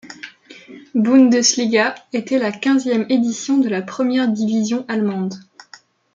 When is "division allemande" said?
4.29-5.35